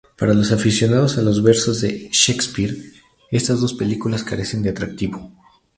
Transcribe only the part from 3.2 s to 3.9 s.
estas dos